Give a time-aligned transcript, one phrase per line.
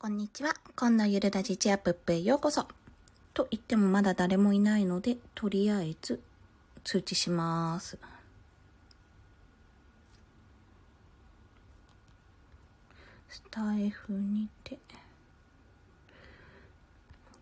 [0.00, 0.54] こんにちは。
[0.76, 2.68] こんなゆるラジチアップップへようこそ。
[3.34, 6.20] と言ってもまだ誰もいないので、とりあえず
[6.84, 7.98] 通知します。
[13.28, 14.78] スタイフにて、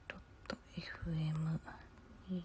[0.09, 0.18] ドッ
[0.48, 1.59] ト FM
[2.30, 2.43] に、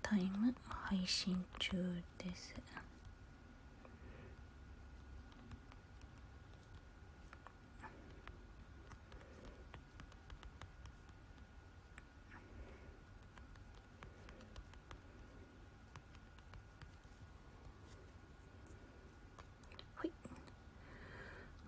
[0.00, 2.54] タイム配信中です。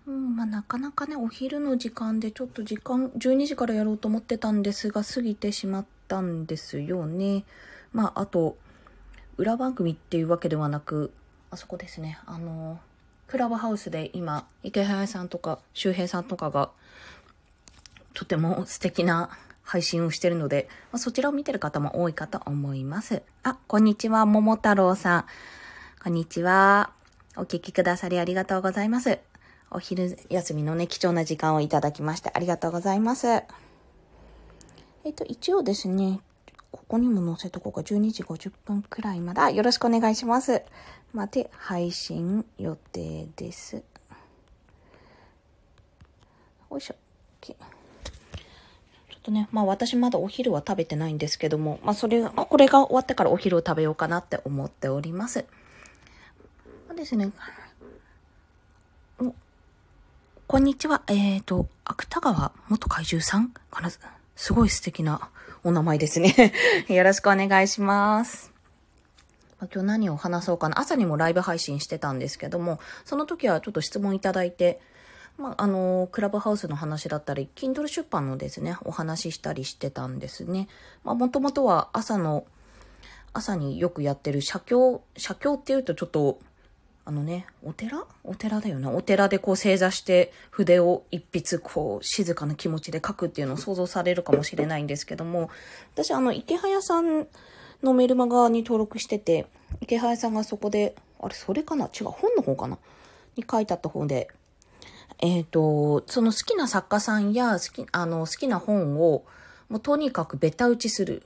[0.07, 7.43] うん、まあなかなかね、お昼の時間でちょっと時間、12時からやろうと思ってたんですが、過ぎてしまったんですよね。
[7.91, 8.57] まあ、あと、
[9.37, 11.11] 裏番組っていうわけではなく、
[11.49, 12.79] あそこですね、あの、
[13.27, 16.69] クラブハウスで今、池早さんとか周平さんとかが、
[18.13, 19.29] とても素敵な
[19.63, 23.23] 配信をしてるので、まあ、そちらを見てる方も多いかと思います。
[23.41, 25.25] あ、こんにちは、桃太郎さん。
[26.03, 26.91] こんにちは。
[27.35, 29.19] お聞きくださりありがとうございます。
[29.71, 33.27] お昼休みのね、貴重な時間をいただきましてありがとうございます。
[33.27, 36.19] えっ、と、一応ですね、
[36.71, 40.63] ここにも載せとこうか、12時50分くらいまで、あよろしくお願いします。
[41.13, 43.83] まで、配信予定です。
[46.71, 46.95] よいしょ。
[47.41, 55.45] ちょっとね、まあ私まだお昼は食べてないんですけども、まあそれが、これが終わってからお昼を食べようかなって思っております。
[56.87, 57.31] まあですね、
[60.55, 61.01] こんにちは。
[61.07, 63.89] えっ、ー、と、芥川元怪獣さんかな？
[64.37, 65.29] すごい素敵な
[65.65, 66.53] お名前ですね。
[66.87, 68.53] よろしくお願いします。
[69.59, 70.79] 今日何を話そうかな？
[70.79, 74.79] 朝にもライブ配信してたんですけども、その時はちょっと質問いただいて、
[75.37, 80.69] まあ、あの、クラブハウスの話だったり、Kindle 出版のですね、お話ししたりしてたんですね。
[81.03, 82.45] まあ、もともとは朝の、
[83.33, 86.39] 朝によくやってる写経、写経っていうとちょっと、
[87.07, 88.03] あのね、お寺？
[88.23, 88.89] お寺だよな。
[88.89, 95.51] お寺でこう正座して筆を一筆こう静かな気持ちで書くっていうのを想像されるかもしれないんですけども、
[95.93, 97.27] 私あの池早さん
[97.83, 99.45] のメルマガに登録してて、
[99.81, 101.85] 池早さんがそこで、あれそれかな？
[101.85, 102.79] 違う、本の方かな？
[103.35, 104.29] に書いてあった方で、
[105.19, 109.23] えっ、ー、と、その好きな作家さんや好き、あの好きな本を
[109.69, 111.21] もうとにかくベタ打ちする、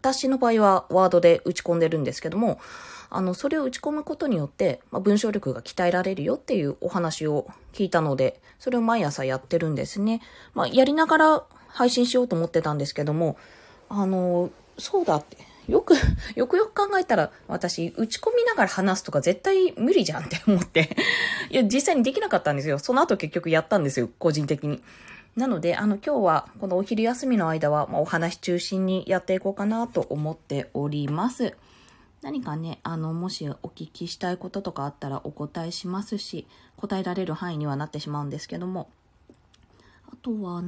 [0.00, 2.60] 私の場合はワードで打ち込んでるんですけども、
[3.14, 10.22] あの、それを打ち込むことによって、まあ、文章力が鍛えられるよっていうお話を聞いたので、それを毎朝やってるんですね。
[10.54, 13.36] まあ、やりながら配信しようと思ってたんですけども、
[13.90, 15.36] あの、そうだって。
[15.68, 15.94] よく、
[16.34, 20.96] よくよく考えたら、私、打ち込みながら話すとか絶対無理じゃんって思って。
[21.50, 22.78] いや、実際にできなかったんですよ。
[22.78, 24.08] その後結局やったんですよ。
[24.18, 24.82] 個人的に。
[25.36, 31.54] なので、あの、今日は、このお昼休みの間は、まあ、お話中心にやっていこうかなと思っております。
[32.22, 36.46] 何かね、あの、もしお聞きしたいこととかあったらお答えしますし、
[36.76, 38.88] 答えられる範囲にはなってしまうんですけども、
[40.06, 40.62] あとは、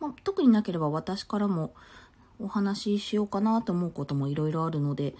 [0.00, 1.74] まあ、特になければ私からも
[2.40, 5.14] お話ししようかなと思うこともいろいろあるので、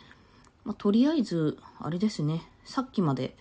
[0.64, 3.36] まあ、とりあえず、あれですね、さっきまで、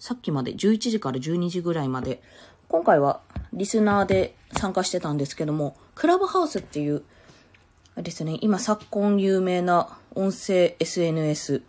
[0.00, 2.22] さっきまで11時から12時ぐらいまで、
[2.68, 3.20] 今回は
[3.52, 7.04] リスナーで参加してたんですけども、クラブハウスっていう、
[7.96, 11.62] ですね、今昨今有名な音声 SNS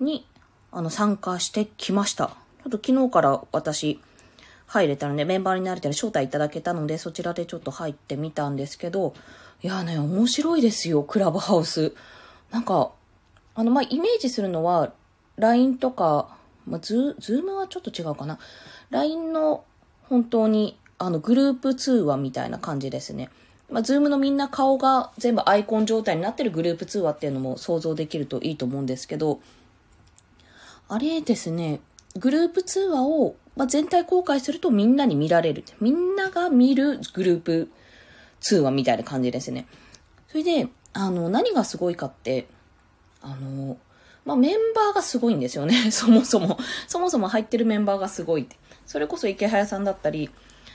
[0.00, 0.26] に
[0.72, 2.28] あの参加してきました。
[2.28, 2.32] ちょ
[2.68, 4.00] っと昨日から私
[4.66, 9.14] 入れたので、メンバーになれたら招待いただけたので、そちらでちょっと入ってみたんですけど、
[9.62, 11.92] いやね、面白いですよ、クラブハウス。
[12.50, 12.92] なんか、
[13.54, 14.92] あの、まあ、イメージするのは、
[15.36, 16.28] LINE とか、
[16.66, 18.38] まあ、ズ Zoom はちょっと違うかな。
[18.90, 19.64] LINE の
[20.08, 23.28] 本当に、あの、グループ通話みたいな感じですね。
[23.70, 29.40] まあ、 Zoom のみんな顔が全部アイコン状態になってるグループ通話っていうのも想像できるといいと思うんですけど、
[30.92, 31.80] あれですね、
[32.16, 35.62] グループ通話を、まあ、全体公開するとみんなに見られる。
[35.80, 37.70] みんなが見るグループ
[38.40, 39.68] 通話みたいな感じですね。
[40.26, 42.48] それで、あの、何がすごいかって、
[43.22, 43.76] あの、
[44.24, 45.90] まあ、メンバーがすごいんですよね。
[45.92, 46.58] そもそも。
[46.88, 48.56] そもそも入ってるメンバーがすごいって。
[48.84, 50.28] それこそ池早さんだったり、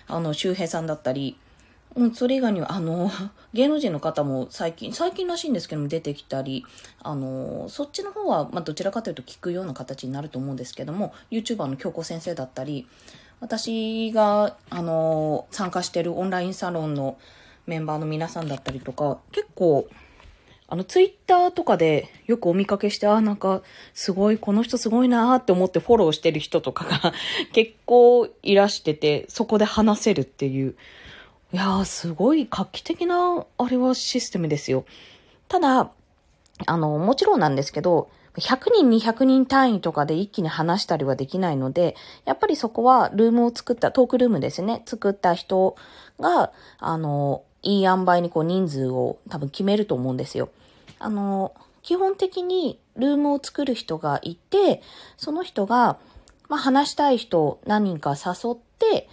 [0.08, 1.38] あの、周平さんだったり、
[1.96, 3.12] う、それ以外には、あの、
[3.56, 6.66] 芸能人の方も最近、最近らしいんですけども出てきたり、
[7.02, 12.86] あの、そっちの方は、まあ、どちらかというと聞くような形になると思うんですけども、YouTuber の京子先生だったり、
[13.40, 17.18] 私が、あの、参加してるオンラインサロンの
[17.66, 19.88] メンバーの皆さんだったりとか、結構、
[20.68, 23.62] あの、ツイッターとかでよくお見かけして、あ、なんか、
[23.94, 27.14] すごい、この人すごいなって思ってフォローしてる人とかが
[27.54, 30.76] 結構いらしてて、そこで話せるっていう。
[31.54, 34.86] いやー、すごい画期的な、あれはシステムですよ。
[35.48, 35.92] ただ、
[36.66, 41.96] あの、もちろんなんですけど、100人、200人単位とかで一気に話したりはできないので、
[42.26, 45.76] やっぱりそこはルームを作った、トークルームですね、作った人
[46.20, 50.50] が、あの、いい塩梅にこう人数を多分決めると思うんですよ。
[51.00, 54.82] あの、基本的にルームを作る人がいて、
[55.18, 55.98] その人が、
[56.50, 59.08] まあ、話したい人を何人か誘って、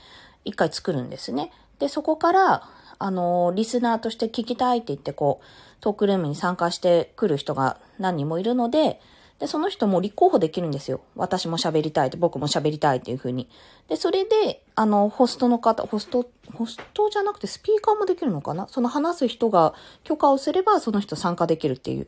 [0.44, 1.52] 一回作るんですね。
[1.78, 5.44] で、そこから、あの、リスナーとして聞きたいって言って、こう、
[5.80, 9.00] トークルームに参加してくる人が何人もいるので、
[9.40, 11.00] で、その人も立候補できるんですよ。
[11.16, 13.48] 私も喋りたいって、僕も喋りたいっていう風に。
[13.88, 18.68] で、それで、あの、ホストの方、ホスト、ホストじゃなくてスピーカーもできるのかな？
[18.68, 22.06] その話す人が許可をすれば、その人参加できるっていう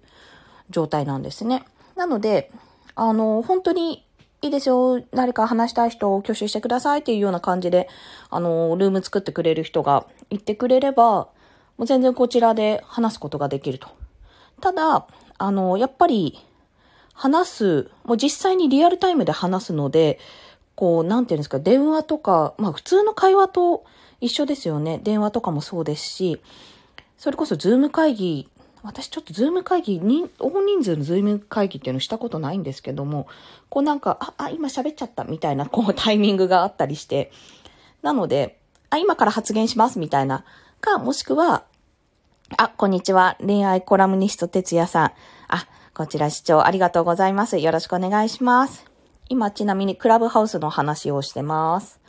[0.70, 1.64] 状態なんですね。
[1.96, 2.52] なので、
[2.94, 4.06] あの、本当に
[4.44, 5.02] いいですよ。
[5.14, 7.88] 誰か話したい人を挙手してくださいっていうような感じで、
[8.28, 11.28] あの、ルーム作ってくれる人が言ってくれれば、
[11.78, 13.88] もう全然こちらで話すことができると。
[14.60, 15.06] ただ、
[15.38, 16.38] あの、やっぱり、
[17.14, 20.18] 話す、もう実際にリアルタイムで話すので、
[20.74, 23.84] こう、なんていうんですか、電話とか、まあ普通の会話と
[24.20, 25.00] 一緒ですよね。
[25.02, 26.42] 電話とかもそうですし、
[27.16, 28.50] それこそ Zoom 会議、
[28.84, 33.26] 私ちょっと Zoom 会議、に大人数の Zoom 会議っていうのしたことないんですけども、
[33.70, 37.32] こうなんか、あ、あ、今喋っちゃったみたいな、こうタイミングがあったりして、
[38.02, 38.60] なので、
[38.90, 40.44] あ、今から発言しますみたいな、
[40.82, 41.64] か、もしくは、
[42.58, 43.38] あ、こんにちは。
[43.40, 45.12] 恋愛コラムニスト哲也さん。
[45.48, 47.56] あ、こちら視聴ありがとうございます。
[47.56, 48.84] よろしくお願いします。
[49.30, 52.00] 今ちなみにクラブハウスの話をしてます。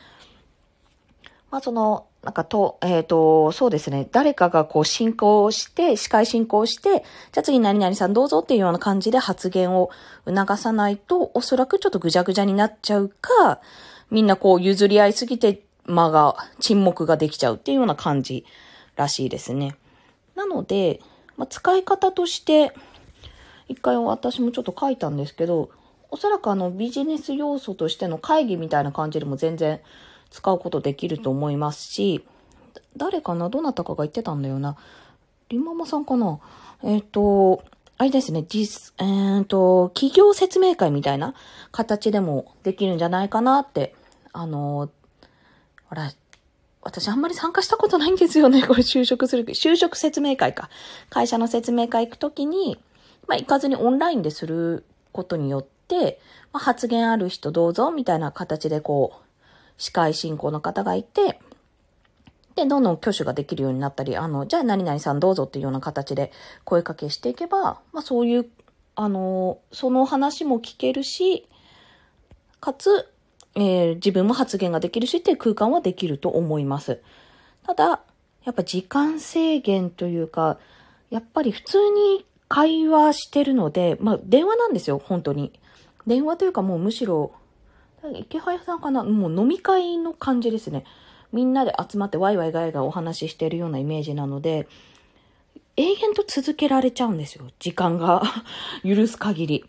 [1.51, 4.07] まあその、なんかと、えっ、ー、と、そうですね。
[4.11, 9.91] 誰かがこう進行して、司会進行して、じゃあ次何々さんどうぞっていうような感じで発言を
[10.25, 13.61] 促さないと、おそらくちょっとぐじゃぐじゃになっちゃうか、
[14.09, 18.43] みんなこう譲り合いすぎて間が、沈黙ができちゃうっていうような感じ
[18.95, 19.75] らしいですね。
[20.35, 21.01] なので、
[21.37, 22.73] まあ、使い方として、
[23.67, 25.69] 一回私もちょっと書いたんですけど、
[26.09, 29.79] おそらくあのビジネス要素としての会議みたいな感じでも全然
[30.35, 32.25] 使うことできると思いますし、
[32.97, 33.47] 誰かな？
[33.47, 34.75] どなたかが言ってたんだよな。
[35.47, 36.39] リンママさんかな？
[36.83, 37.63] えっ、ー、と、
[37.97, 41.35] あれですね、実、えっ、ー、と、企業説明会みたいな
[41.71, 43.95] 形でもできるんじゃないかなって、
[44.33, 44.89] あの、
[45.85, 46.11] ほら、
[46.81, 48.61] 私あんまり参加したことないんですよね。
[48.67, 49.45] これ就職する。
[49.45, 50.69] 就職説明会か。
[51.09, 52.77] 会社の説明会行くときに、
[53.25, 54.83] まあ、行かずにオンラインでする
[55.13, 56.19] ことによって、
[56.51, 59.24] まあ、発言ある人どうぞ、みたいな形でこう、
[59.77, 61.39] 司会進行の方がいて、
[62.55, 66.31] で、どんどん挙手ができるようになったり、あの、じゃあ何々さんどうぞっていうような形で
[66.63, 68.49] 声かけしていけば、まあそういう、
[68.95, 71.47] あの、その話も聞けるし、
[72.61, 73.09] かつ、
[73.55, 77.01] えー、自分も発言ができるしっていう空間はできると思います。
[77.65, 78.01] ただ、
[78.45, 80.57] やっぱ時間制限というか、
[81.09, 85.51] やっぱり普通に会話してるので、まあ、電話なんですよ、本当に。
[86.07, 87.33] 電話というかもうむしろ、
[88.13, 89.03] 池早さんかな？
[89.03, 90.83] もう飲み会の感じですね。
[91.31, 94.67] みんなで集まってワイワイガイガイお話ししてるようなイメージなので、
[95.77, 97.45] 永遠と続けられちゃうんですよ。
[97.59, 98.23] 時間が
[98.85, 99.65] 許す限り。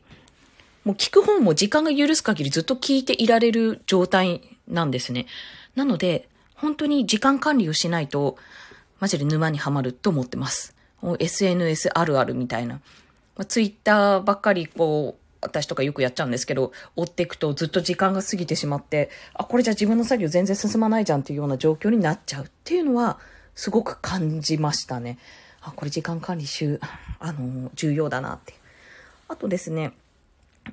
[0.84, 5.26] もう聞く方も時間が許す限りずっと聞いていられる状態なんですね。
[5.74, 8.36] なので、本当に時間管理をしないと、
[9.00, 10.76] マジで沼にはまると思ってます。
[11.18, 12.76] SNS あるあるみたいな。
[13.36, 23.18] まあ、ツイッターばっかりこう、私とかよくやっちゃうんですけど、追っていくとずっと時間が過ぎてしまって、あ、これじゃ自分の作業全然進まないじゃんっていうような状況になっちゃうっていうのは、
[23.54, 25.18] すごく感じましたね。
[25.60, 26.80] あ、これ時間管理週、
[27.18, 28.54] あの、重要だなって。
[29.28, 29.92] あとですね、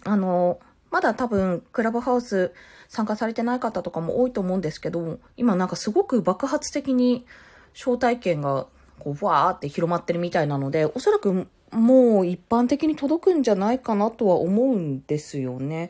[0.04, 0.60] あの、
[0.92, 2.54] まだ多分、クラブハウス
[2.88, 7.26] 参加されてない方とかも多いと思うんですけど、今なんかすごく爆発的に
[7.74, 8.68] 招待券が
[9.00, 15.90] こう、わーって広まってるみたいなので、おそらくもう一般的に届くんじゃないかなとは思うんですよね。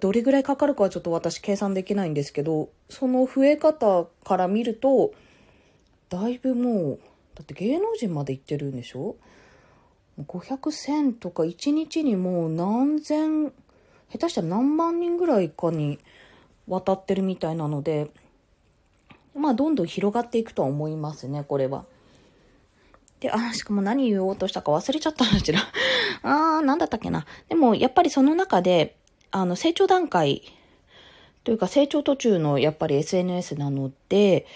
[0.00, 5.12] どれぐらいかかるかはちょっと私計算できないんですけど、その増え方から見ると、
[6.08, 6.98] だいぶもう、
[7.34, 9.16] だって芸能人まで行ってるんでしょ
[10.20, 13.52] ?500,000 とか1日にもう何千、
[14.10, 15.98] 下手したら何万人ぐらいかに
[16.66, 18.10] 渡ってるみたいなので、
[19.36, 21.84] まあどんどん広がっていくとは思いますね、これは。
[23.24, 25.60] で、あ、しかも何言おうとしたか忘れちゃったな、ちら。
[26.22, 27.24] あー、なんだったっけな。
[27.48, 28.96] でも、やっぱりその中で、
[29.30, 30.42] あの、成長段階
[31.42, 34.46] というか成長途中のやっぱり SNS なので、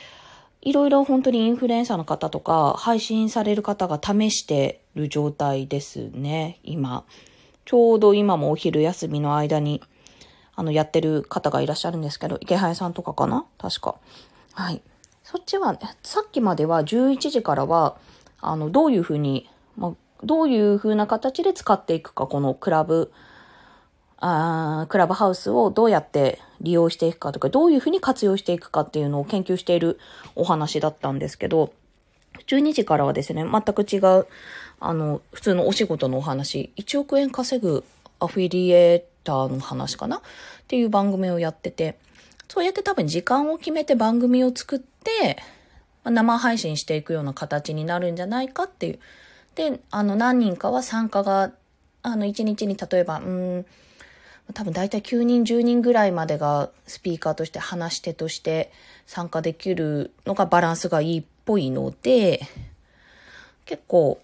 [0.60, 7.04] いろいろ本当にインフルエンサーの方とか、配信される方が試してる状態ですね、今。
[7.64, 9.80] ちょうど今もお昼休みの間に、
[10.54, 13.46] あの、やってる方がいらっしゃるんですけど、池早さんとかかな？
[13.56, 13.94] 確か。
[14.52, 14.82] はい。
[15.22, 17.96] そっちは、さっきまでは11時からは、
[18.40, 19.92] あの、どういうふうに、まあ、
[20.24, 23.12] どういうふうな形で使っていくか、このクラブ、
[24.20, 29.98] あクラブハウスをどうやって利用していくかとか、どういうふうに活用していくかっていうのを研究している
[30.34, 31.72] お話だったんですけど、
[32.46, 34.26] 12時からはですね、全く違う、
[34.80, 37.84] あの、普通のお仕事のお話、1億円稼ぐ
[38.20, 40.18] アフィリエーターの話かな？
[40.18, 40.20] っ
[40.66, 41.96] ていう番組をやってて、
[42.48, 45.38] そうやって多分時間を決めて番組を作って、
[46.04, 48.98] 生配信していくような形になるんじゃないかっていう。
[49.54, 51.52] で、あの、何人かは参加が、
[52.02, 53.66] あの、1日に例えば、うん、
[54.54, 58.72] 多分大体9人10人ぐらいまでがスピーカーとして話し手として
[59.04, 62.40] 参加できるのがバランスがいいっぽいので、
[63.66, 64.20] 結構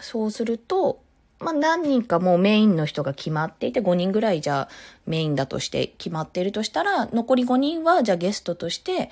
[0.00, 1.00] そうすると、
[1.38, 4.68] まあ何人かもうメインの人が決まっていて5人ぐらいじゃあ
[5.06, 9.10] メインだとして決まっているとしたら残り5人はじゃあゲストとして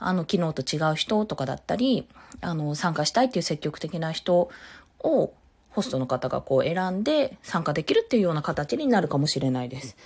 [0.00, 2.08] あの昨日と違う人とかだったり
[2.40, 4.50] あの参加したいっていう積極的な人
[4.98, 5.32] を
[5.70, 9.96] ホストの方がこう選んで参加できるっていうような形になるかもしれないです。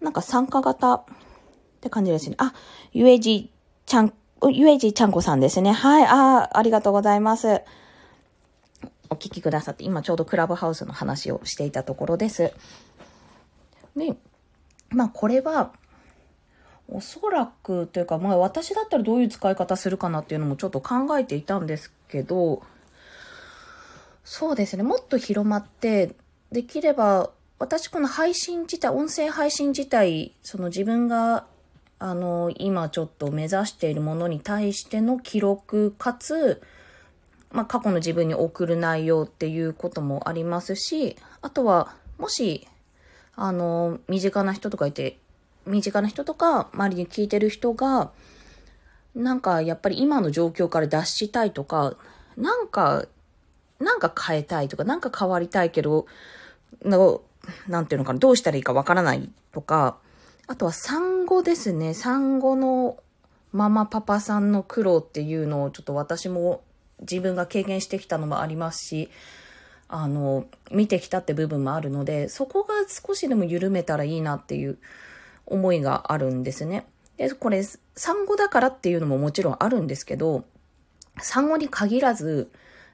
[0.00, 1.04] なんか参加型っ
[1.80, 2.36] て感じですね。
[2.38, 2.54] あ、
[2.92, 3.50] ゆえじ
[3.86, 4.12] ちゃん、
[4.50, 5.72] ゆえじちゃんこさんですね。
[5.72, 7.62] はい、あありがとうございます。
[9.10, 12.52] お聞きくださって、今ちょうどクラブハウスの話をしていたところです。
[13.96, 14.16] で、
[14.90, 15.72] まあこれは、
[16.90, 22.62] おそらくというか、まあ私だったらどういう使い方するかなっていうのもちょっと考えていたんですけど、
[24.24, 24.82] そうですね。
[24.82, 26.14] もっと広まって、
[26.52, 31.46] できれば、私この配信自体、音声配信自体、その自分が、
[31.98, 36.62] あの、今ちょっと目指しているものに対しての記録かつ、
[37.52, 42.66] まあ、過去の自分に送る内容っていうこともありますし、あとは、もし、
[43.36, 45.18] あの、身近な人とかいて、
[45.70, 48.12] 身近な人とか、周りに聞いてる人が、
[49.14, 51.96] なんかやっぱり今の状況から脱したいとか、
[52.36, 53.06] なんか
[53.80, 56.06] なんか変えたいとか、なんか変わりたいけど、
[56.84, 57.22] の、
[57.66, 59.96] なんていうのかな、どうしたらいいかわからないとか、
[60.46, 62.98] あとは産後ですね、産後の
[63.52, 66.62] ママパパさんの苦労っていうのをちょっと私も
[67.00, 69.10] 自分が経験してきたのもありますし、
[69.88, 74.78] あの、見てきたって部分もあるので、そこが少しでも緩めたらいいなっていう
[75.46, 76.86] 思いがあるんですね。
[77.16, 77.62] で、これ、
[77.94, 80.44] 産後だからっていうのももちろんあるんですけど、
[81.20, 82.50] 産後に限らず、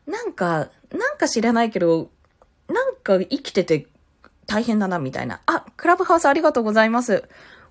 [0.06, 2.10] なんか、なんか知らないけど、
[2.68, 3.86] なんか生きてて
[4.46, 5.40] 大変だな、みたいな。
[5.46, 7.24] あ、クラブハウスありがとうございます。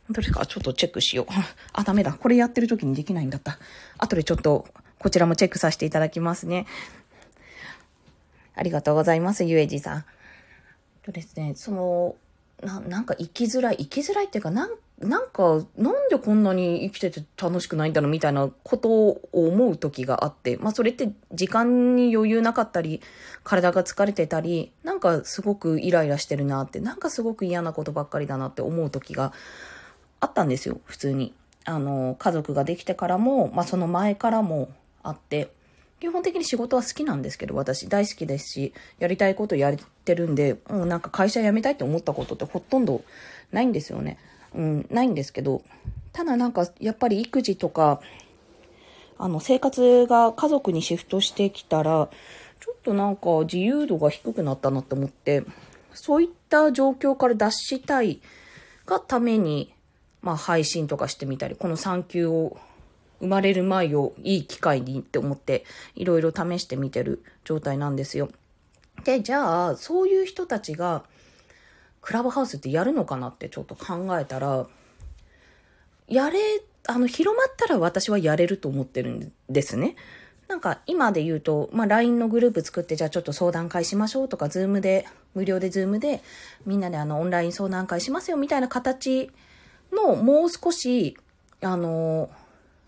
[0.08, 0.46] 本当ですか？
[0.46, 1.28] ちょっとチェックしよう。
[1.74, 2.14] あ、ダメだ。
[2.14, 3.58] これやってる時にできないんだった。
[3.98, 4.68] 後でちょっと、
[5.00, 6.68] こちらもチェックさせていただきますね。
[8.56, 10.06] ありがとうございます、ゆえじさん。
[11.04, 12.16] とですね、その、
[12.66, 14.70] な、なんか生きづらい、生きづらいっていうか、なん
[15.00, 23.02] なんか、なんでこんなに生きてて楽しくないんだろうみたいなことを思う時があって、まあそれって時間に余裕なかったり、
[23.44, 29.34] 体が疲れてたり、なんかすごくイライラしてるなって、なんかすごく嫌なことばっかりだなって思う時が
[30.22, 31.34] あったんですよ、普通に。
[31.66, 34.70] あの、家族ができてからも、まあその前からも
[35.04, 35.52] あって、
[36.00, 43.04] 基本的に仕事は好きなんですけど、私大好きですし、やりたいことやってるんで、もうなんか会社辞めたいって思ったことってほとんど
[43.52, 44.18] ないんですよね。
[44.54, 45.62] うん、ないんですけど、
[46.14, 48.02] ただなんかやっぱり育児とか、
[49.18, 52.10] あの生活が家族にシフトしてきたら、
[52.60, 55.44] ちょっとなんか自由度が低くなったなって思って、
[55.94, 58.22] そういった状況から脱したい
[58.86, 59.74] がために、
[60.22, 62.58] まあ配信とかしてみたり、この産休を
[63.20, 68.30] 生まれる前をいい機会にって思って、いろいろ試してみてる状態なんですよ。
[69.04, 71.04] で、じゃあ、そういう人たちが、
[72.02, 74.68] クラブハウスってやるのかなってちょっと考えたら、
[76.08, 76.40] やれ、
[76.88, 79.96] あの、広まったら私はやれると思ってるんですね。
[80.48, 86.22] なんか今で言うと、まあ LINE のグループ作ってじゃあちょっと相談会しましょうとか、ズームで、無料で Zoom で
[86.66, 89.32] みんなであのオンライン相談会しますよみたいな形
[89.92, 91.18] のもう少し、
[91.62, 92.30] あの、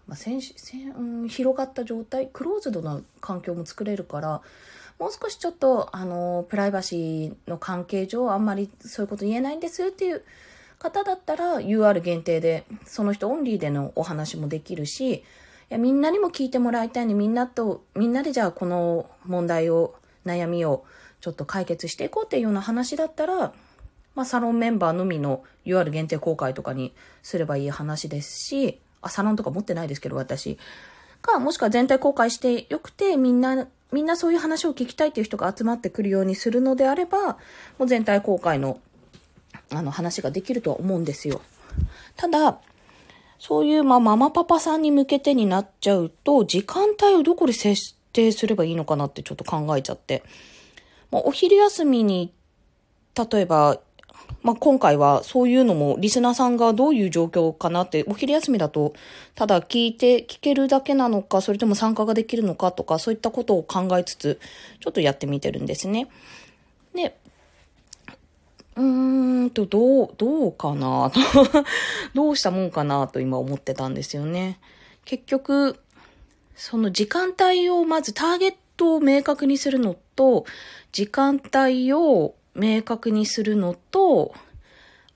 [0.07, 4.41] まあ、先先、うん、広がった状態、クローズドな環境も作れるから、
[4.99, 10.23] もう少しちょっと、あの、プライバシーの関係上、あんまりそういうこと言えないんですっていう
[10.79, 15.23] 方だったら、UR 限定で、その人オンリーでのお話もできるし、い
[15.69, 19.95] やみんなにも聞いてもらいたいのに、みんなと、みんなでじゃあこの問題を、
[20.27, 20.83] 悩みを
[21.21, 23.53] ちょっと解決していこうっていうような話だったら、
[24.13, 30.57] まあ、サロンメンバーのみの UR 限定公開とかにすればいい話ですし、あ、サロンとか持ってないですけど、私。
[31.21, 37.37] か、もしくは全体公開してよくて、みんな、みんなそういう話を聞きたいっていう人が集まってくるようにするのであれば、
[37.77, 38.79] もう全体公開の、
[39.69, 41.41] あの、話ができるとは思うんですよ。
[42.15, 42.59] ただ、
[43.39, 50.23] そういう、まあ、ママパパさんに向けてになっちゃうと、時間帯をどこで設定すればいいのかなってちょっと考えちゃって。
[51.11, 52.33] まあ、お昼休みに、
[53.15, 53.79] 例えば、
[54.44, 58.94] まあ、今回はそういうのもリスナーさんがどういう状況かなって、お昼休みだと、
[59.36, 64.39] ただ聞いて、聞けるだけなのか、それとも参加ができるのかとか、そういったことを考えつつ、
[64.79, 66.08] ちょっとやってみてるんですね。
[66.94, 67.17] で、
[68.75, 71.20] うーんと、どう、どうかなと
[72.13, 74.60] どうしたもんかなと今思ってたんですよね。
[75.03, 75.79] 結局、
[76.56, 80.46] その時間帯をまずターゲットを明確にするのと、
[80.91, 84.33] 時間帯を明確にするのと、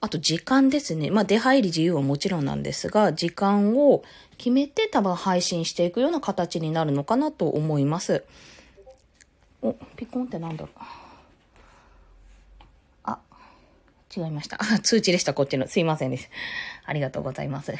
[0.00, 1.10] あと時間ですね。
[1.10, 4.02] まあ出入り自由はもちろんなんですが、時間を
[4.38, 8.24] 決めて多分配信していくような形になるのかなと思います。
[9.62, 10.78] お、ピコンってなんだろう。
[13.04, 13.18] あ
[14.16, 14.58] 違いました。
[14.82, 15.68] 通知でした、こっちの。
[15.68, 16.30] すいませんです。
[16.84, 17.74] ありがとうございます。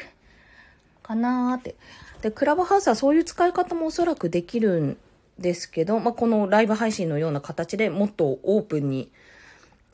[1.01, 1.75] かなーって。
[2.21, 4.97] で、クラブハウスはそういう使い方もおそらくできるん
[5.37, 9.11] ですけど、まあ、このライブ配信のような形でもっとオープンに、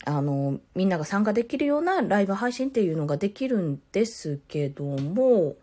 [0.05, 5.55] あの、みんなが参加できるようなライブ配信っていうのができるんですけども、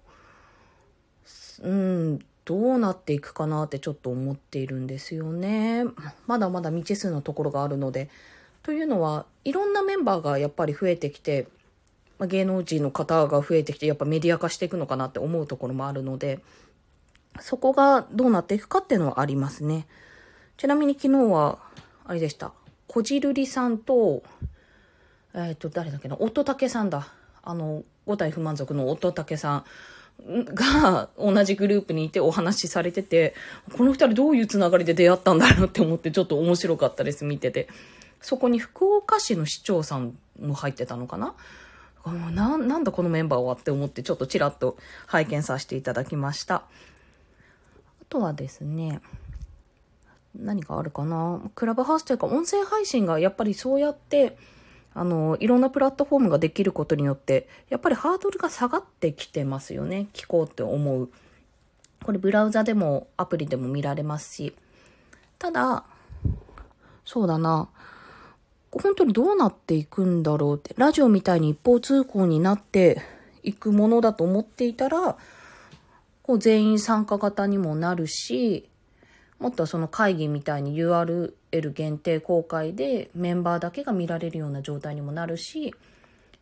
[1.63, 5.85] うん、どうなっていくかなってちょっと思っているんですよね。
[6.27, 8.09] まだまだ未知数のところがあるので、
[8.63, 11.49] というのは、いろんなメンバーがやっぱり増えてきて、
[12.19, 16.41] ま、芸能人の方が増えてきて、やっぱメディア化していくのかなって思うところもあるので、
[17.41, 19.87] そこがどうなっていくかっていうのはありますね。
[20.57, 21.59] ちなみに昨日は、
[22.05, 22.53] あれでした。
[22.89, 24.23] こじるりさんと、
[25.35, 27.09] えっ、ー、と、誰だっけな、乙武さんだ。
[27.43, 29.65] あの、五体不満足の乙武さん
[30.55, 33.35] が同じグループにいてお話しされてて、
[33.77, 37.69] この二人どういうつながりで出会ったんだろうって思ってちょっと面白かったです、見てて。
[38.21, 41.35] そこに福岡市の市長さんも入ってたのかな？
[42.33, 44.77] ななんだこのメンバーはって思ってちょっとちらっと
[45.07, 46.55] 拝見させていただきました。
[46.57, 46.63] あ
[48.09, 49.01] とはですね、
[50.39, 51.41] 何かあるかな？
[51.55, 54.37] クラブハウスというか音声配信がやっぱりそうやって
[54.99, 60.09] あの、いろんなプラットフォームができることによって、やっぱりハードルが下がってきてますよね。
[60.15, 61.11] 聞こうって思う。
[62.03, 64.55] これブラウザでもアプリでも見られますし。
[65.39, 65.85] ただ、
[67.05, 67.69] そうだな。
[68.73, 73.03] 本当にどうなっていくんだろうって、ラジオみたいに一方通行になって
[73.43, 75.19] いくものだと思っていたら、
[76.23, 78.71] こう全員参加型にもなるし、
[79.39, 81.33] もっとその会議みたいに URL
[81.73, 85.75] 限定公開でメンバーだけが見られるような状態にもなるし、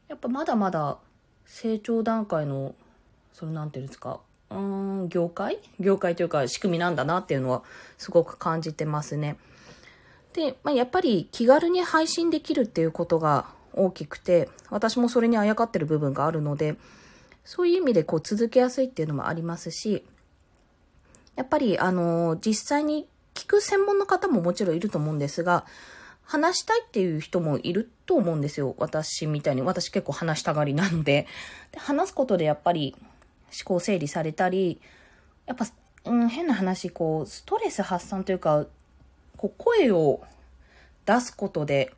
[0.09, 0.99] やっぱまだまだ
[1.45, 2.75] 成長段階の、
[3.33, 5.59] そのなんていうんですか、うん、業界？
[5.81, 7.63] 業界というか仕組みなんだなっていうのは
[7.99, 9.37] すごく感じてますね。
[10.33, 16.77] で、まあ、やっぱり気軽に配信できるっていうことが大きくて、私もそれにあやかってる部分があるので、
[17.45, 20.05] そういう意味でこう続けやすいっていうのもありますし、
[21.37, 25.67] やっぱりあの、実際に聞く専門の方ももちろんいると思うんですが、
[26.23, 28.75] 話したいっていう人もいると思うんですよ。
[28.79, 29.63] 私みたいに。
[29.63, 31.27] 私結構話したがりなので。
[31.73, 34.81] で話すことでやっぱり思考整理されたり、
[35.47, 35.67] やっぱ、
[36.07, 38.67] うん、変な話、こう、ストレス発散というか、
[39.37, 40.23] こう声を
[41.05, 41.93] 出すことで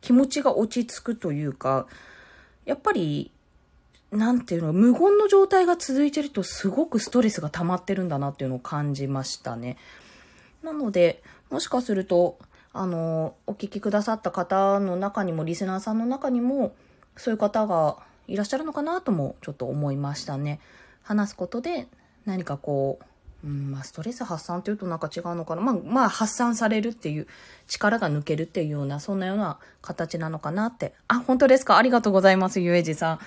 [0.00, 1.86] 気持ちが落ち着くというか、
[2.64, 3.30] やっぱり、
[4.14, 9.76] なんていうの、無言の状態が続いてるとすごくストレスが溜まってるんだなっていうのを感じましたね。
[10.62, 12.38] なので、もしかすると、
[12.72, 16.74] あの、お聞きくださった方の中にも、リスナーさんの中にも、
[17.16, 20.60] そういう方がいらっしゃるのかなともちょっと思いましたね。
[21.02, 21.86] 話すことで
[22.24, 22.98] 何かこ
[23.42, 25.60] う、うん、まあ、ストレス発散というとなんか違うのかな。
[25.60, 27.26] まあ、まあ、発散されるっていう、
[27.68, 30.94] 力が抜けるっていうような、そんなような形なのかなって。
[31.08, 31.76] あ、本当ですか？
[31.76, 33.18] ありがとうございます、ゆえじさん。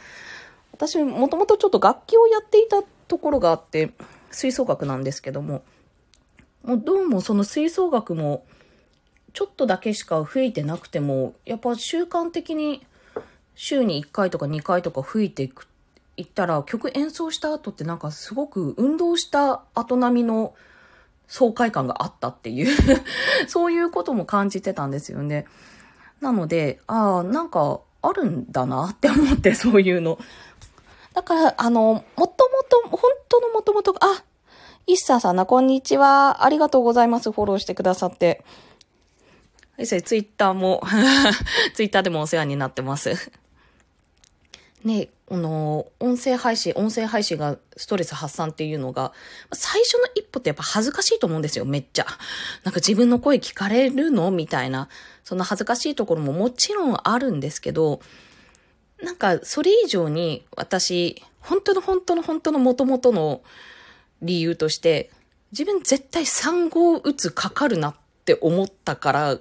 [0.77, 3.91] 私、もともとちょっと楽器をやっていたところがあって、
[4.29, 5.63] 吹奏楽なんですけども、
[6.63, 8.45] もうどうもその吹奏楽も、
[9.33, 12.85] ちょっとだけしか吹いてなくても、やっぱ習慣的に
[13.55, 15.67] 週に1回とか2回とか吹いていく
[16.15, 20.53] 行ったら曲演奏した後ってなんかすごく運動した後並みの
[21.27, 22.75] 爽快感があったっていう
[23.47, 25.45] そういうことも感じてたんですよね。
[26.21, 30.17] なので、ああ、なんかあるんだなって思ってそういうの。
[31.17, 34.23] だから、あの、もともと、本当のもともと、あ、
[34.85, 36.45] イッサーさんな、こんにちは。
[36.45, 37.31] ありがとうございます。
[37.31, 38.45] フォローしてくださって。
[39.83, 40.83] ツイッターも
[41.73, 43.15] ツイッターでもお世話になってます
[44.83, 49.11] ね、あの、音声配信、音声配信がストレス発散っていうのが、
[49.53, 52.05] 最初の一歩ってやっぱ恥ずかしいと思うんですよ、めっちゃ。
[52.63, 54.29] なんか自分の声聞かれるの？
[54.29, 54.87] みたいな。
[55.23, 58.01] そんな恥ずかしいところももちろんあるんですけど、
[59.01, 63.41] なんかそれ以上に私、本当の本当の本当の元々の
[64.21, 65.11] 理由として、
[65.51, 69.37] 自分絶対産後打つかかるなって思ったから、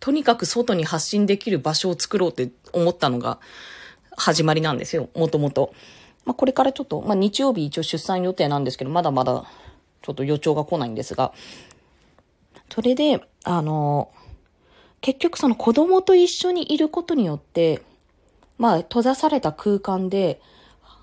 [0.00, 3.38] とにかく外に発信できる場所を作ろうって思ったのが
[4.16, 5.72] 始まりなんですよ、もともと。
[6.24, 9.44] まあ、これからちょっと、まあ、日曜日一応出産予定なんですけど、まだまだ
[10.02, 11.32] ちょっと予兆が来ないんですが、
[12.70, 14.10] それで、あの、
[15.00, 17.80] 結局その子供と一緒にいることによって、
[18.58, 20.40] まあ、閉ざされた空間で、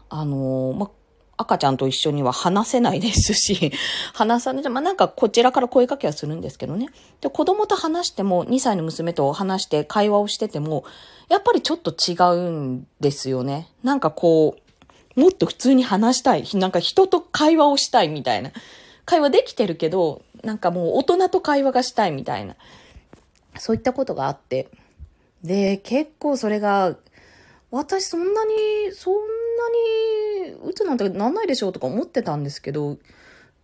[0.09, 0.89] あの、まあ、
[1.35, 3.71] 赤ちゃんと一緒には話せないですし、
[4.13, 6.89] 話さない、まあ、なんかこちらから声かけはするんですけどね。
[7.21, 10.83] で、子供と話しても、2歳の娘と話して会話をしてても、
[11.29, 13.69] やっぱりちょっと違うんですよね。
[13.83, 16.47] なんかこう、もっと普通に話したい。
[16.55, 18.51] なんか人と会話をしたいみたいな。
[19.05, 22.55] 会話できてるけど、なんかもう大人と会話がしたいみたいな。
[23.57, 24.69] そういったことがあって。
[25.43, 26.95] で、結構それが、
[27.75, 28.53] 私そんなに、
[28.91, 32.99] そんなに、うつなんてなんないでしょうとか思ってたんですけど、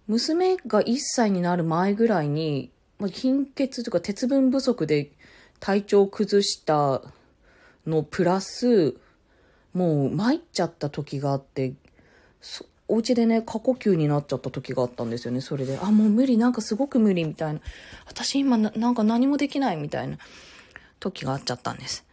[0.07, 5.11] 娘が1歳になる前ぐらいに、まあ、貧血とか鉄分不足で
[5.59, 7.03] 体調を崩した
[7.85, 8.95] のプラス、
[9.75, 11.73] もう参っちゃった時があって、
[12.87, 15.77] お家でね、過呼吸になっちゃった時があったんですよね、それで。
[15.79, 17.59] あ、もう無理、なんかすごく無理みたいな。
[18.07, 20.17] 私今ななんか何もできないみたいな
[20.99, 22.08] 時があっちゃったんです。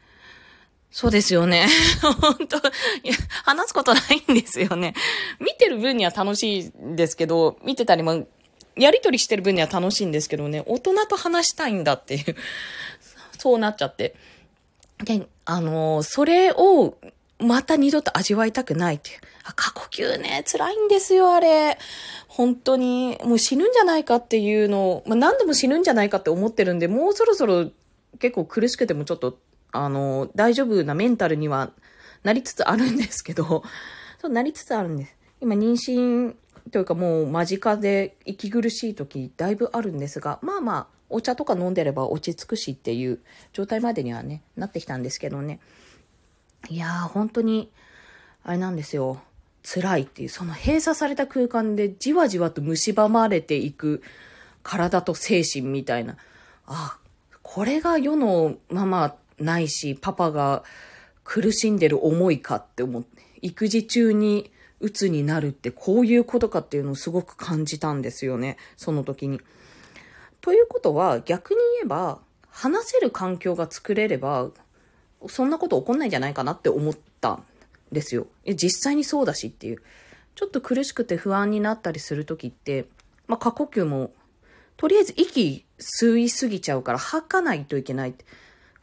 [0.97, 1.69] そうですよね。
[2.01, 2.61] 本当い
[3.05, 3.13] や、
[3.45, 4.95] 話すことないんですよね。
[5.39, 8.27] 見てる分には楽しいんですけど、見てたりも、
[8.77, 12.35] やりとりしてる分には楽しいんですけどね、大人と話したいんだっていう、
[13.39, 14.15] そうなっちゃって。
[15.05, 16.97] で、あの、それを、
[17.41, 19.19] また二度と味わいたくないっていう。
[19.45, 21.77] あ、過呼吸ね、辛いんですよ、あれ。
[22.27, 27.71] 本当に、もう死ぬんじゃないかっていうのを、まあ、何度も死ぬんじゃないかって思ってるんで、もうそろそろ
[28.19, 29.39] 結構苦しくてもちょっと
[29.77, 31.73] あの、大丈夫なメンタルには
[32.23, 33.63] なりつつあるんですけど、
[34.21, 35.17] そうなりつつあるんです。
[35.41, 36.35] 今、妊娠
[36.71, 43.21] というかもう間近で息苦しい時だいぶあるんですが、まあまあ、お茶とか飲んでれば落ち着くしっていう
[43.53, 45.61] 状態までにはね、なってきたんですけどね。
[46.69, 47.71] いやー、本当に、
[48.43, 49.21] あれなんですよ。
[49.63, 54.03] 辛いっていう、その閉鎖された空間でじわじわと蝕まれていく
[54.63, 56.17] 体と精神みたいな。
[56.67, 56.99] あ、
[57.43, 60.65] これが世のママないし、パパが
[61.25, 69.41] 苦しんでる思いかって思って、育児中に鬱になるってこういうことかっていうのをすごく感じたんですよね、その時に。
[70.41, 74.51] ということは逆に言えば、話せる環境が作れれば、
[75.29, 77.45] そんなこと起こんないんじゃないかなって思ったん
[77.93, 78.27] ですよ。
[78.47, 79.83] 実際にそうだしっていう。
[80.35, 82.87] ちょっと苦しくて不安になったりする時って、
[83.27, 84.13] まあ、過呼吸も、
[84.77, 88.25] とりあえず息吸いすぎちゃうから吐かないといけないって。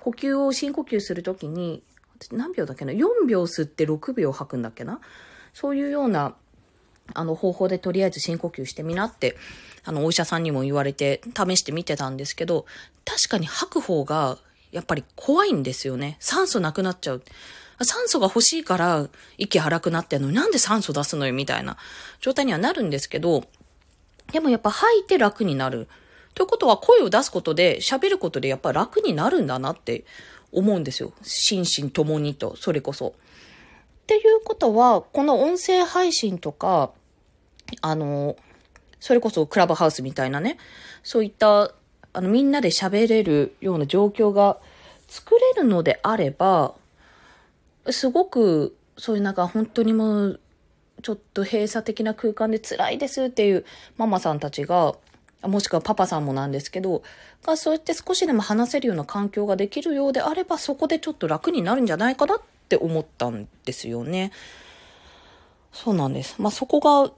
[0.03, 1.81] 呼吸を深呼吸するときに、
[2.31, 4.99] 何秒だっけな ?4 秒吸って6秒吐くんだっけな？
[5.53, 6.35] そういうような、
[7.13, 9.37] あの方法でとりあえず深呼吸してみなって、
[9.85, 12.65] あのお医者さんにも言われて試してみてたんですけど、
[13.05, 14.37] 確かに吐く方が
[14.71, 16.17] やっぱり怖いんですよね。
[16.19, 17.23] 酸素なくなっちゃう。
[17.81, 21.33] 酸素が欲しいから息荒くなってんのになんで酸素出すのよ？
[21.33, 21.77] みたいな
[22.21, 23.43] 状態にはなるんですけど、
[24.31, 25.87] でもやっぱ吐いて楽になる。
[26.33, 30.03] ということは声を出すことで、喋ることでやっぱ楽になるんだなって
[30.51, 31.13] 思うんですよ。
[31.21, 33.09] 心身ともにと、それこそ。
[33.09, 33.11] っ
[34.07, 36.91] ていうことは、この音声配信とか、
[37.81, 38.35] あの、
[38.99, 40.57] それこそクラブハウスみたいなね、
[41.03, 41.73] そういった、
[42.13, 44.57] あの、みんなで喋れるような状況が
[45.07, 46.73] 作れるのであれば、
[47.89, 50.39] すごく、そういうなんか本当にもう、
[51.01, 53.65] ちょっと閉鎖的な空間で辛いですっていう
[53.97, 54.95] ママさんたちが、
[55.47, 57.03] もしくはパパさんもなんですけど、
[57.45, 64.32] がそうやって少しでも話せるような環境ができるようであれば、そこでちょっと楽になるんじゃないかなって思ったんですよね。
[65.71, 66.36] そうなんです。
[66.39, 67.12] まあ、そこが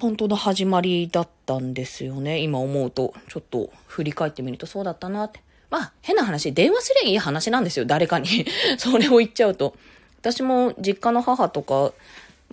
[0.00, 2.38] 本当の始まりだったんですよね。
[2.40, 5.40] 今思うと、ちょっと振り返ってみるとそうだったなって。
[5.70, 8.28] まあ、変な話、電話すりゃいい話なんですよ、誰かに。
[8.78, 9.74] それを言っちゃうと。
[10.20, 11.92] 私も実家の母とか、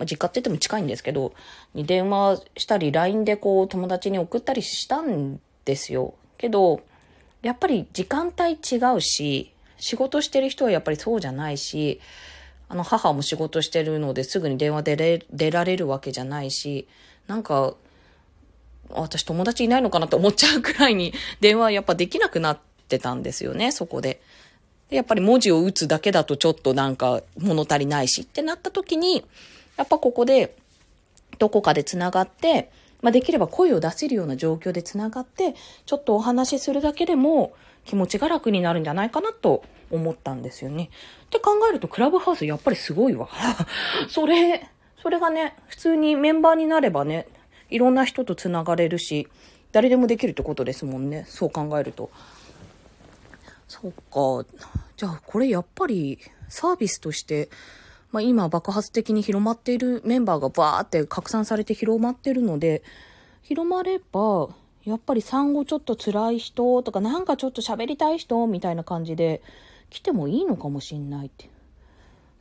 [0.00, 1.34] まあ、実家って言っても近いんですけど、
[1.74, 6.14] に電話したり、LINE でこう友達に送ったりしたんですよ。
[6.38, 6.80] けど、
[7.42, 12.00] やっぱり時間帯違うし、仕事してる人はやっぱりそうじゃないし、
[12.70, 16.88] あの母も仕事してるのですぐに電話出れ出られるわけじゃないし、
[17.26, 17.74] なんか、
[18.88, 22.58] 私友達いないのかなと思っちゃうくらいに 電話やっぱできなくなっ
[22.88, 24.22] てたんですよね、そこで。
[24.88, 29.24] で、やっぱり文字を打つだけだとちょっとなんか物足りないしってなった時に、
[29.80, 30.54] やっぱここで
[31.38, 35.54] どこかで繋がって、まあ、できれば声を出せるような状況で繋がって、
[35.86, 37.54] ちょっとお話しするだけでも
[37.86, 40.90] 気持ちが楽になるんじゃないかなと思ったんですよね。
[41.24, 43.30] って考えると、クラブハウスやっぱりすごいわ。
[44.10, 44.68] それ、
[45.02, 47.26] それがね、普通にメンバーになればね、
[47.70, 49.28] いろんな人と繋がれるし、
[49.72, 51.24] 誰でもできるってことですもんね。
[51.26, 52.10] そう考えると。
[53.66, 54.44] そっか。
[54.98, 56.18] じゃあ、これやっぱり
[56.50, 57.48] サービスとして、
[58.12, 62.82] まあ、今爆発的に広まっているメンバーがバーって拡散されて広まってるので、
[63.42, 64.48] 広まれば、
[64.84, 69.42] やっぱり産後ちょっと辛い人とか、なんかちょっと喋りたい人みたいな感じで
[69.90, 71.50] 来てもいいのかもしんないって。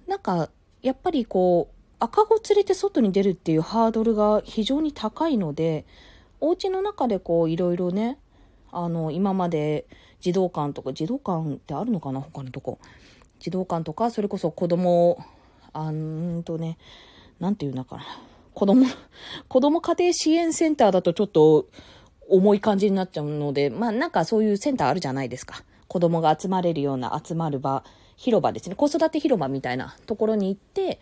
[0.08, 0.50] なんか、
[0.82, 5.86] やっぱりこう、赤子連れて外に出るっていうハードルが非常に高いので、
[6.40, 8.18] お家の中でこういろいろね、
[8.72, 9.86] あの、今まで
[10.22, 12.80] 児童館とか、児童館ってあるのかな他のとこ。
[13.40, 15.24] 児童館とか、それこそ子供、
[15.74, 16.78] あんとね、
[17.40, 18.04] なんて言うのかな。
[18.54, 18.86] 子供、
[19.48, 21.68] 子供家庭支援センターだとちょっと
[22.28, 25.64] 重い感じになっちゃうので、まあなんかそういうセンターあるじゃないですか。
[25.88, 27.84] 子供が集まれるような集まる場、
[28.16, 28.76] 広場ですね。
[28.76, 31.00] 子育て広場みたいなところに行って、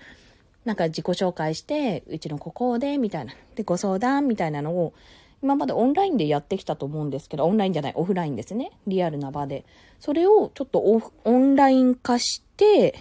[0.65, 3.34] なんか自己紹介して、うちのここで、みたいな。
[3.56, 4.93] で、ご相談みたいなのを、
[5.41, 8.71] 今までオンラインでやってきたと思うんですけど、オンラインじゃない、オフラインですね。
[8.86, 9.65] リアルな場で。
[9.99, 12.95] それをちょっとオンライン化して、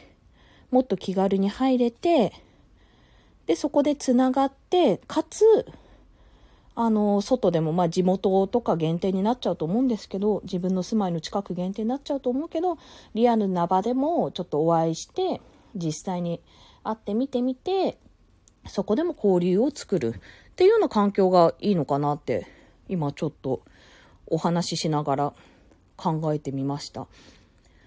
[0.70, 2.32] もっと気軽に入れて、
[3.46, 5.44] で、そこでつながって、かつ、
[6.74, 12.76] あの、外でも、まあ地元とか限定になっちゃうと思うんですけど、自分の住まいの近く限定になっちゃうと思うけど、
[13.14, 15.40] リアルな場でもちょっとお会いして、
[15.74, 16.40] 実際に
[16.82, 17.98] 会ってみてみて、
[18.66, 20.20] そこでも交流を作るっ
[20.56, 22.46] ていうような環境がいいのかなって、
[22.88, 23.62] 今ちょっと
[24.26, 25.34] お話ししながら
[25.96, 27.06] 考えてみました。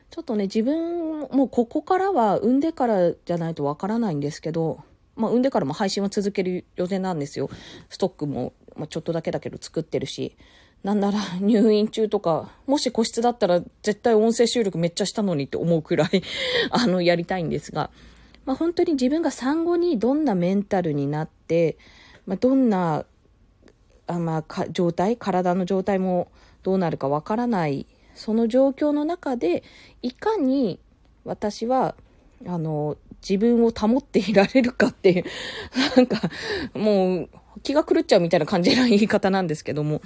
[0.10, 4.84] ちょっとね、自分もここからは産んでからじゃないとわからないんですけど、
[5.16, 7.50] まあ、産んでからも配信は続ける予定なんですよ。
[7.90, 10.36] ストックも、まあ、ちょっとだけだけど作ってるし。
[10.84, 16.24] なんなら 入院中とか、もし個室だったら絶対音声収録めっちゃしたのにって思うくらい
[16.72, 17.92] あの、やりたいんですが、
[18.46, 21.78] まあ、本当に自分が産後にどんなメンタルになって、
[22.26, 23.06] まあ、どんな
[24.08, 26.32] あ、まあ、状態体の状態も
[26.64, 27.86] どうなるかわからない
[28.20, 29.64] その状況の中で
[30.02, 30.80] いかに
[31.26, 31.96] 私は
[32.46, 35.24] あの自分を保っていられるかっていう
[35.96, 36.22] なんか
[36.74, 37.30] もう
[37.64, 40.02] 気が狂っちゃうみたいな感じの言い方なんですけども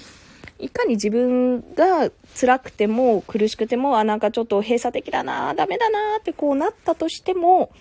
[0.59, 7.71] いかに自分が辛くても苦しくてもあなんかちょっと閉鎖的だなダメだなってこうなったとしても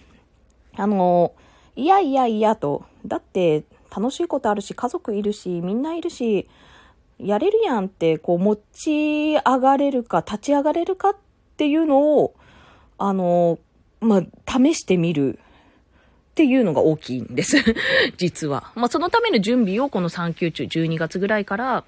[0.76, 1.32] あの、
[1.76, 3.64] いやいやいやと、だって
[3.94, 6.48] 楽しいことあるし、家族いるし、みんないるし、
[7.22, 11.16] やれるやんって、こう、持ち上がれるか、立ち上がれるかっ
[11.56, 12.34] ていうのを、
[12.98, 13.58] あの、
[14.00, 15.38] まあ、試してみる
[16.32, 17.56] っていうのが大きいんです。
[18.16, 18.72] 実は。
[18.74, 21.84] まあ、そのための準備をこの産休中、12月ぐらいから、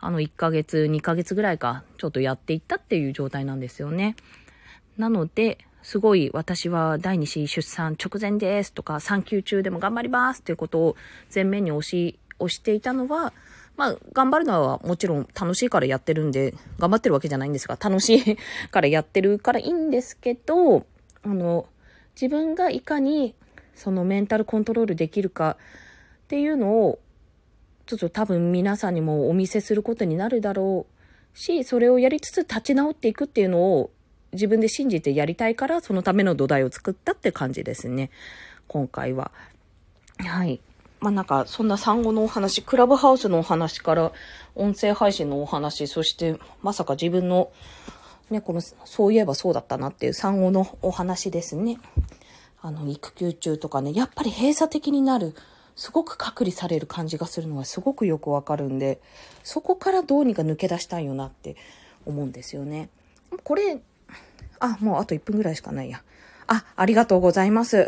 [0.00, 4.16] あの、1ヶ月、2ヶ月ぐらいか、ちょっとやっていったっていう状態なんですよね。
[4.96, 10.96] なので、すごい私は第二子出産直前ですとか産休中でも頑張りますっていうことを
[11.34, 13.32] 前面に押し、押していたのは、
[13.78, 18.36] まあ、頑張るのはもちろん楽しいからやってるんで、頑張ってるわけじゃないんですが、楽しい
[18.70, 20.84] からやってるからいいんですけど、
[21.22, 21.66] あの、
[22.20, 23.36] 自分がいかに
[23.76, 25.56] そのメンタルコントロールできるか
[26.24, 26.98] っていうのを、
[27.86, 30.86] ちょっと多分皆さんにもお見せすることになるだろ
[31.32, 33.90] うし、それをやりつつ立ち直っていくっていうのを
[34.32, 38.10] 自分で信じてやりたいから、そのための土台を作ったって感じですね。
[38.66, 39.30] 今回は。
[40.18, 40.60] はい。
[41.00, 44.12] まあなんか、そんな産後のお話、クラブハウスのお話から、
[44.54, 47.50] 音声配信のお話、そして、まさか自分の、
[48.30, 51.78] ね、この、そういえばそうだったなっていう産後のお話ですね。
[52.60, 55.34] あの、育休中とかね、やっぱり閉鎖的になる、
[55.76, 59.00] すごく隔離される感じがするのはすごくよくわかるんで、
[59.44, 61.56] そこからどうにか抜け出したいよなって
[62.04, 62.88] 思うんですよね。
[63.44, 63.80] これ、
[64.58, 66.02] あ、もうあと1分ぐらいしかないや。
[66.48, 67.86] あ、ありがとうございます。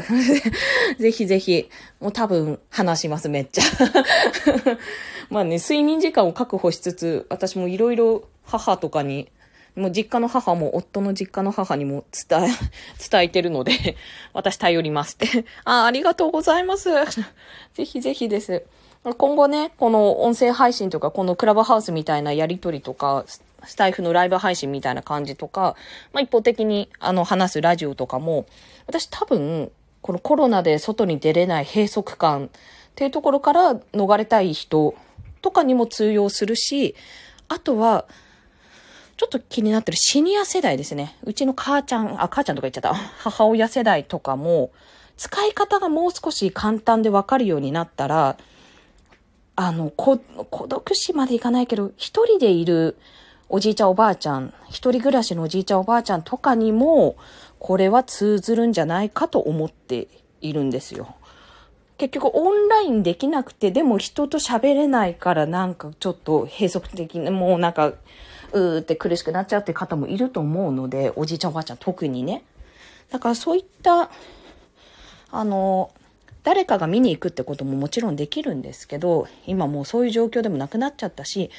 [1.01, 1.69] ぜひぜひ、
[1.99, 3.63] もう多分話します、めっちゃ。
[5.31, 9.29] まあね、睡眠時間を確保しつつ、私もいろいろ母とかに、
[9.77, 12.49] もう実家の母も夫の実家の母にも伝え、
[13.11, 13.97] 伝えてるので、
[14.35, 15.47] 私頼りますって。
[15.65, 16.91] あ、ありがとうございます。
[17.73, 18.65] ぜひぜひです。
[19.17, 23.25] 今後ね、この音声配信とか、このクラブハウスみたいなやりとりとか、
[23.67, 25.77] スタイフのライブ配信みたいな感じとか、
[26.13, 28.47] まあ、一方的にあの話すラジオとかも、
[28.87, 29.71] 私多分、
[30.03, 32.49] このコロナで外に出れない閉塞感っ
[32.95, 34.95] ていうところから逃れたい人
[35.43, 36.95] とかにも通用するし、
[37.49, 38.07] あとは、
[39.17, 41.17] ちょっと気になってるシニア世代ですね。
[41.25, 42.95] うちの母ちゃん、あ、母ちゃんとか言っちゃった。
[42.95, 44.71] 母親世代とかも、
[45.19, 48.39] 使い方がもう少し簡単でわかるようになったら、
[49.57, 50.19] あの、孤
[50.67, 52.97] 独死までいかないけど、一人でいる
[53.53, 57.17] おじいちゃんおばあちゃん、一人暮らしのおじいちゃんおばあちゃんとかにも、
[57.59, 60.07] これは通ずるんじゃないかと思って
[60.41, 61.17] いるんですよ。
[61.99, 72.45] 結局オンラインできなくて、でも人と喋れないからなんかちょっと閉塞的に、もうなんか、うーって苦しくなっちゃうって方もいると思うので、おじいちゃんおばあちゃん特にね。
[73.11, 74.11] だからそういった、
[75.33, 75.91] あの、
[76.45, 81.51] 誰かが見に行くってことももちろんできるんですけど、今もうそういう状況でもなくなっちゃったし、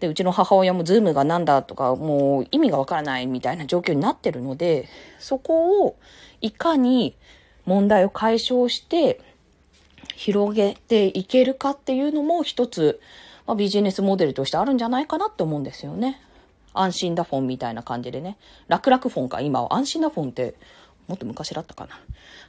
[0.00, 5.96] で、うちの母親もズームがなんだとか、もう意味がわからないみたいな状況になってるので、そこを
[6.40, 7.16] いかに
[7.64, 9.20] 問題を解消して
[10.16, 13.00] 広げていけるかっていうのも一つ、
[13.46, 16.20] まあ、ビジネスモデルとしてあるんじゃないかなって思うんですよね。
[16.72, 18.36] 安心だフォンみたいな感じでね。
[18.68, 20.54] 楽々フォンか、今は安心だフォンって
[21.06, 22.00] もっと昔だったかな。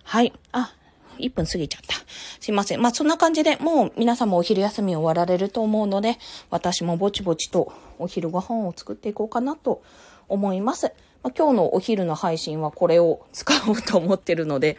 [0.04, 0.34] はい。
[0.52, 0.74] あ、
[1.20, 1.96] 1分過ぎちゃった。
[2.40, 2.82] すいません。
[2.82, 6.18] まあ、そんな感じで、もう皆さんもお昼休み終わられると思うので、
[6.50, 9.82] 私もぼちぼちとお昼ご飯を作っていこうかなと
[10.28, 10.94] 思います。
[11.24, 14.78] まあ、今日のお昼の配信はこれを使おうと思ってるので、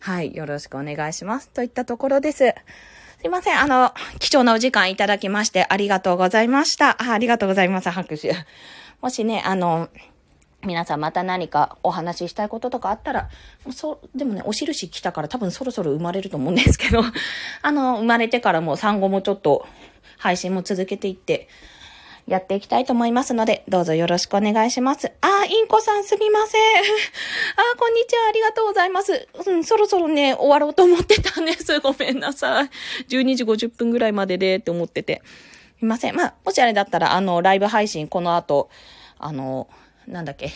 [0.00, 1.48] はい、よろしくお願いします。
[1.48, 2.54] といったところです。
[3.20, 3.58] すいません。
[3.58, 6.90] あの、貴重なお時間いただきましてありがとうございました。
[7.02, 7.90] あありがとうございます。
[7.90, 8.34] 拍手。
[9.00, 9.88] もしね、あの、
[10.64, 13.28] 皆さんまた何かお話ししたいこととかあったら、
[13.70, 17.02] そう、でもね、お印来たから多分そろそろ生まれると思うんですけど、
[17.62, 19.66] あの、生まれてからも産後もちょっと
[20.16, 21.48] 配信も続けていって、
[22.28, 25.10] やっていきたいと思いますので、どうぞよろしくお願いします。
[25.22, 26.60] あ、インコさんすみません。
[26.76, 28.28] あ、こんにちは。
[28.28, 29.28] ありがとうございます。
[29.46, 31.78] うん、そろそろね、終わろうと思ってたんです。
[31.80, 32.70] ごめんなさい。
[33.08, 35.22] 12時50分ぐらいまででって思ってて。
[35.78, 36.16] すいません。
[36.16, 38.68] まあ、もしあれだったら、あの、ライブ配信この後、
[39.18, 39.68] あの、
[40.08, 40.50] なんだっけ。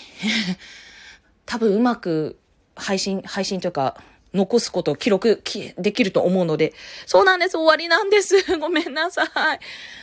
[1.46, 2.38] 多分うまく
[2.74, 3.96] 配信、配信というか、
[4.34, 5.42] 残すことを記録
[5.78, 6.72] できると思うので、
[7.06, 8.34] そうなんです、終わりなんです。
[8.58, 9.28] ごめんなさい。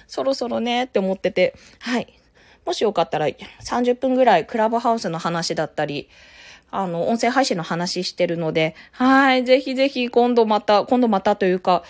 [0.07, 2.13] そろそろねって思ってて、はい。
[2.65, 6.09] もしよかったら30分ぐらいクラブハウスの話だったり、
[6.69, 11.83] あの、音声配信の話してるので、はい、ぜひぜひ今度また、今度またというか、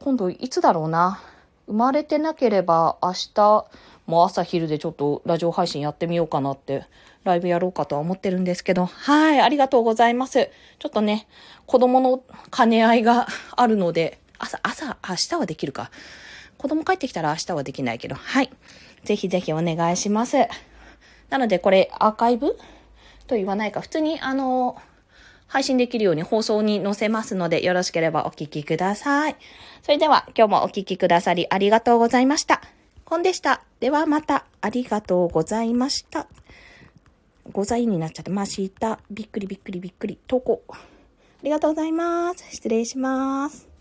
[0.00, 1.22] 今度いつだろうな。
[1.66, 3.66] 生まれてなければ明日
[4.06, 6.84] もう朝昼でちょっとラジオ配信やってみようかなって
[7.24, 10.50] ライブやろうかとは思ってるんですけど、はい、ありがとうございます。
[10.78, 11.26] ちょっとね、
[11.66, 12.22] 子供の
[12.54, 15.90] 兼ね合いがあるので、朝、朝、明日はできるか。
[16.58, 18.50] 子供帰ってきたら明日はできないけど、はい。
[19.04, 20.36] ぜひぜひお願いします。
[21.30, 22.58] なので、これ、アーカイブ？
[23.26, 24.76] と言わないか、普通に、あの、
[25.46, 29.36] 配信できるように放送に載せますので、よろしければお聞きください。
[29.82, 32.60] それでは、今日もお聞きくださりありがとうございました。
[33.06, 33.62] 本でした。
[33.80, 36.26] ではまた、ありがとうございました。
[37.52, 38.98] ございになっちゃってました。
[39.10, 40.18] びっくりびっくりびっくり。
[40.26, 40.62] 投稿。
[40.68, 40.76] あ
[41.42, 42.44] りがとうございます。
[42.50, 43.73] 失礼します。